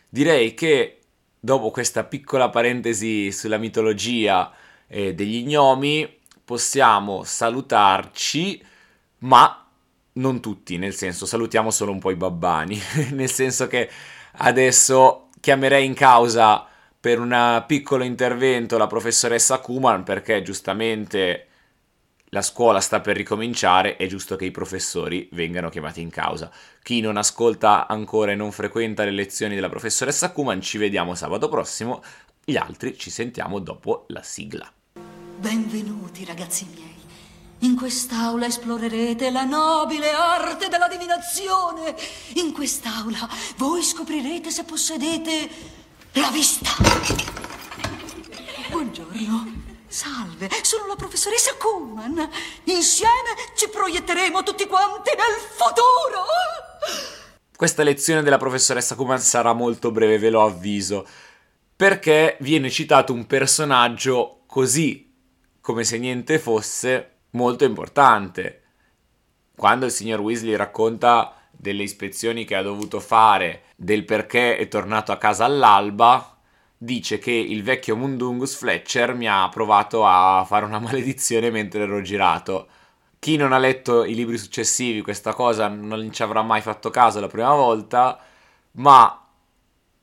Direi 0.08 0.54
che 0.54 0.98
dopo 1.38 1.70
questa 1.70 2.04
piccola 2.04 2.50
parentesi 2.50 3.32
sulla 3.32 3.58
mitologia 3.58 4.52
eh, 4.86 5.14
degli 5.14 5.44
gnomi, 5.44 6.20
possiamo 6.44 7.24
salutarci, 7.24 8.62
ma 9.18 9.66
non 10.14 10.40
tutti, 10.40 10.76
nel 10.76 10.94
senso 10.94 11.26
salutiamo 11.26 11.70
solo 11.70 11.92
un 11.92 11.98
po' 11.98 12.10
i 12.10 12.16
babbani, 12.16 12.78
nel 13.12 13.30
senso 13.30 13.66
che 13.66 13.90
adesso 14.38 15.28
chiamerei 15.40 15.84
in 15.84 15.94
causa 15.94 16.66
per 16.98 17.18
un 17.18 17.64
piccolo 17.66 18.04
intervento 18.04 18.78
la 18.78 18.86
professoressa 18.86 19.58
Kuman 19.58 20.04
perché 20.04 20.42
giustamente 20.42 21.48
la 22.26 22.42
scuola 22.42 22.80
sta 22.80 23.00
per 23.00 23.16
ricominciare, 23.16 23.96
è 23.96 24.06
giusto 24.06 24.36
che 24.36 24.46
i 24.46 24.50
professori 24.50 25.28
vengano 25.32 25.68
chiamati 25.68 26.00
in 26.00 26.08
causa. 26.08 26.50
Chi 26.82 27.00
non 27.00 27.18
ascolta 27.18 27.86
ancora 27.86 28.32
e 28.32 28.36
non 28.36 28.52
frequenta 28.52 29.04
le 29.04 29.10
lezioni 29.10 29.54
della 29.54 29.68
professoressa 29.68 30.32
Kuman, 30.32 30.62
ci 30.62 30.78
vediamo 30.78 31.14
sabato 31.14 31.48
prossimo, 31.48 32.02
gli 32.42 32.56
altri 32.56 32.96
ci 32.96 33.10
sentiamo 33.10 33.58
dopo 33.58 34.06
la 34.08 34.22
sigla. 34.22 34.72
Benvenuti 35.42 36.24
ragazzi 36.24 36.68
miei. 36.72 36.94
In 37.68 37.74
quest'aula 37.74 38.46
esplorerete 38.46 39.28
la 39.32 39.42
nobile 39.42 40.12
arte 40.12 40.68
della 40.68 40.86
divinazione. 40.86 41.96
In 42.34 42.52
quest'aula 42.52 43.28
voi 43.56 43.82
scoprirete 43.82 44.52
se 44.52 44.62
possedete 44.62 45.50
la 46.12 46.30
vista. 46.30 46.70
Buongiorno. 48.70 49.62
Salve, 49.88 50.48
sono 50.62 50.86
la 50.86 50.94
professoressa 50.94 51.56
Kuhlman. 51.56 52.30
Insieme 52.66 53.34
ci 53.56 53.68
proietteremo 53.68 54.44
tutti 54.44 54.68
quanti 54.68 55.10
nel 55.16 55.40
futuro. 55.56 56.24
Questa 57.56 57.82
lezione 57.82 58.22
della 58.22 58.38
professoressa 58.38 58.94
Kuhlman 58.94 59.18
sarà 59.18 59.52
molto 59.54 59.90
breve, 59.90 60.18
ve 60.18 60.30
lo 60.30 60.44
avviso, 60.44 61.04
perché 61.74 62.36
viene 62.38 62.70
citato 62.70 63.12
un 63.12 63.26
personaggio 63.26 64.44
così 64.46 65.10
come 65.62 65.84
se 65.84 65.96
niente 65.96 66.38
fosse 66.40 67.10
molto 67.30 67.64
importante. 67.64 68.62
Quando 69.56 69.86
il 69.86 69.92
signor 69.92 70.20
Weasley 70.20 70.56
racconta 70.56 71.34
delle 71.50 71.84
ispezioni 71.84 72.44
che 72.44 72.56
ha 72.56 72.62
dovuto 72.62 72.98
fare, 72.98 73.62
del 73.76 74.04
perché 74.04 74.56
è 74.56 74.66
tornato 74.66 75.12
a 75.12 75.18
casa 75.18 75.44
all'alba, 75.44 76.36
dice 76.76 77.18
che 77.18 77.30
il 77.30 77.62
vecchio 77.62 77.94
Mundungus 77.94 78.56
Fletcher 78.56 79.14
mi 79.14 79.28
ha 79.28 79.48
provato 79.50 80.04
a 80.04 80.44
fare 80.44 80.64
una 80.64 80.80
maledizione 80.80 81.50
mentre 81.50 81.84
ero 81.84 82.02
girato. 82.02 82.66
Chi 83.20 83.36
non 83.36 83.52
ha 83.52 83.58
letto 83.58 84.04
i 84.04 84.16
libri 84.16 84.36
successivi 84.36 85.00
questa 85.00 85.32
cosa 85.32 85.68
non 85.68 86.12
ci 86.12 86.24
avrà 86.24 86.42
mai 86.42 86.60
fatto 86.60 86.90
caso 86.90 87.20
la 87.20 87.28
prima 87.28 87.54
volta, 87.54 88.18
ma 88.72 89.16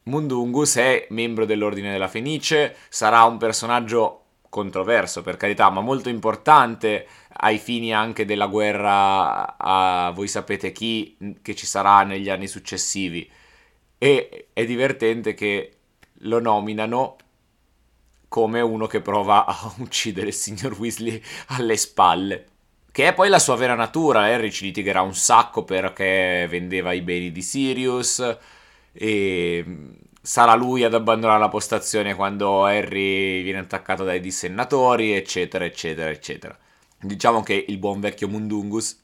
Mundungus 0.03 0.77
è 0.77 1.05
membro 1.09 1.43
dell'Ordine 1.43 1.91
della 1.91 2.07
Fenice, 2.07 2.77
sarà 2.87 3.23
un 3.23 3.37
personaggio 3.37 4.23
controverso 4.49 5.21
per 5.21 5.37
carità, 5.37 5.69
ma 5.69 5.81
molto 5.81 6.09
importante 6.09 7.07
ai 7.41 7.57
fini 7.57 7.93
anche 7.93 8.25
della 8.25 8.47
guerra 8.47 9.57
a 9.57 10.11
voi 10.11 10.27
sapete 10.27 10.71
chi 10.71 11.37
che 11.41 11.55
ci 11.55 11.65
sarà 11.65 12.03
negli 12.03 12.29
anni 12.29 12.47
successivi. 12.47 13.29
E 13.97 14.47
è 14.53 14.65
divertente 14.65 15.33
che 15.33 15.73
lo 16.23 16.39
nominano 16.39 17.17
come 18.27 18.61
uno 18.61 18.87
che 18.87 19.01
prova 19.01 19.45
a 19.45 19.73
uccidere 19.79 20.27
il 20.27 20.33
signor 20.33 20.77
Weasley 20.77 21.21
alle 21.47 21.77
spalle. 21.77 22.45
Che 22.91 23.07
è 23.07 23.13
poi 23.13 23.29
la 23.29 23.39
sua 23.39 23.55
vera 23.55 23.75
natura. 23.75 24.23
Harry 24.23 24.51
ci 24.51 24.65
litigherà 24.65 25.01
un 25.01 25.13
sacco 25.13 25.63
perché 25.63 26.47
vendeva 26.49 26.91
i 26.91 27.01
beni 27.01 27.31
di 27.31 27.41
Sirius. 27.41 28.37
E 28.91 29.65
sarà 30.29 30.53
lui 30.53 30.83
ad 30.83 30.93
abbandonare 30.93 31.39
la 31.39 31.49
postazione 31.49 32.13
quando 32.13 32.63
Harry 32.63 33.41
viene 33.41 33.57
attaccato 33.57 34.03
dai 34.03 34.19
dissennatori, 34.19 35.13
eccetera, 35.13 35.65
eccetera, 35.65 36.11
eccetera. 36.11 36.55
Diciamo 37.01 37.41
che 37.41 37.65
il 37.67 37.79
buon 37.79 37.99
vecchio 37.99 38.27
Mundungus, 38.27 38.95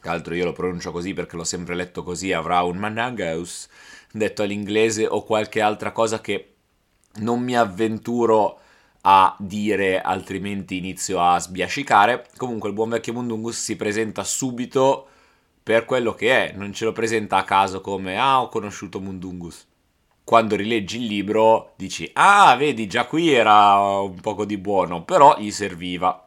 che 0.00 0.08
altro 0.08 0.36
io 0.36 0.44
lo 0.44 0.52
pronuncio 0.52 0.92
così 0.92 1.14
perché 1.14 1.34
l'ho 1.34 1.42
sempre 1.42 1.74
letto 1.74 2.04
così, 2.04 2.32
avrà 2.32 2.62
un 2.62 2.76
Manangaus 2.76 3.68
detto 4.12 4.44
all'inglese 4.44 5.04
o 5.04 5.24
qualche 5.24 5.60
altra 5.60 5.90
cosa 5.90 6.20
che 6.20 6.54
non 7.14 7.40
mi 7.42 7.56
avventuro 7.56 8.60
a 9.00 9.34
dire, 9.36 10.00
altrimenti 10.00 10.76
inizio 10.76 11.20
a 11.20 11.40
sbiascicare. 11.40 12.28
Comunque 12.36 12.68
il 12.68 12.76
buon 12.76 12.90
vecchio 12.90 13.14
Mundungus 13.14 13.60
si 13.60 13.74
presenta 13.74 14.22
subito 14.22 15.08
per 15.60 15.84
quello 15.84 16.14
che 16.14 16.50
è, 16.50 16.54
non 16.54 16.72
ce 16.72 16.84
lo 16.84 16.92
presenta 16.92 17.36
a 17.36 17.42
caso 17.42 17.80
come 17.80 18.16
ah 18.16 18.42
ho 18.42 18.48
conosciuto 18.48 19.00
Mundungus 19.00 19.66
quando 20.30 20.54
rileggi 20.54 20.98
il 20.98 21.06
libro 21.06 21.72
dici 21.74 22.08
ah 22.12 22.54
vedi 22.54 22.86
già 22.86 23.04
qui 23.06 23.32
era 23.32 23.98
un 23.98 24.20
poco 24.20 24.44
di 24.44 24.58
buono 24.58 25.02
però 25.02 25.36
gli 25.36 25.50
serviva. 25.50 26.24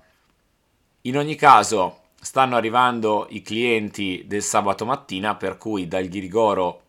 In 1.03 1.17
ogni 1.17 1.35
caso 1.35 1.99
stanno 2.19 2.57
arrivando 2.57 3.27
i 3.29 3.41
clienti 3.41 4.25
del 4.27 4.41
sabato 4.41 4.83
mattina 4.83 5.35
per 5.35 5.57
cui 5.57 5.87
dal 5.87 6.09
Ghirigoro 6.09 6.81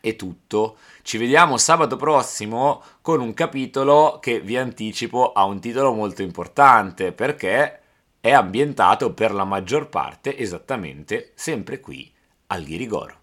è 0.00 0.16
tutto. 0.16 0.78
Ci 1.02 1.18
vediamo 1.18 1.56
sabato 1.56 1.94
prossimo 1.94 2.82
con 3.00 3.20
un 3.20 3.32
capitolo 3.32 4.18
che 4.20 4.40
vi 4.40 4.56
anticipo 4.56 5.30
ha 5.30 5.44
un 5.44 5.60
titolo 5.60 5.92
molto 5.92 6.22
importante 6.22 7.12
perché 7.12 7.80
è 8.18 8.32
ambientato 8.32 9.14
per 9.14 9.32
la 9.32 9.44
maggior 9.44 9.88
parte 9.88 10.36
esattamente 10.36 11.30
sempre 11.36 11.78
qui 11.78 12.12
al 12.48 12.64
Ghirigoro 12.64 13.18